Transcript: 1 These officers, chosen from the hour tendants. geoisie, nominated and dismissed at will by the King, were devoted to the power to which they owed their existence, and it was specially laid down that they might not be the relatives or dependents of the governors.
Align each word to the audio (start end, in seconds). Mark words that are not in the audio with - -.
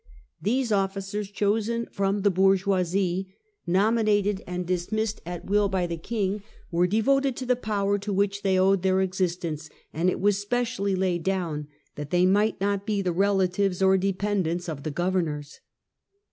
1 0.01 0.07
These 0.41 0.71
officers, 0.71 1.29
chosen 1.29 1.85
from 1.91 2.21
the 2.21 2.31
hour 2.31 2.55
tendants. 2.57 2.63
geoisie, 2.63 3.27
nominated 3.67 4.41
and 4.47 4.65
dismissed 4.65 5.21
at 5.27 5.45
will 5.45 5.69
by 5.69 5.85
the 5.85 5.95
King, 5.95 6.41
were 6.71 6.87
devoted 6.87 7.35
to 7.35 7.45
the 7.45 7.55
power 7.55 7.99
to 7.99 8.11
which 8.11 8.41
they 8.41 8.57
owed 8.57 8.81
their 8.81 9.01
existence, 9.01 9.69
and 9.93 10.09
it 10.09 10.19
was 10.19 10.39
specially 10.39 10.95
laid 10.95 11.21
down 11.21 11.67
that 11.97 12.09
they 12.09 12.25
might 12.25 12.59
not 12.59 12.83
be 12.87 13.03
the 13.03 13.13
relatives 13.13 13.79
or 13.79 13.95
dependents 13.95 14.67
of 14.67 14.81
the 14.81 14.89
governors. 14.89 15.59